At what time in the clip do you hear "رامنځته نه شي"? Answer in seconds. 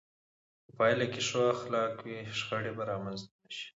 2.91-3.67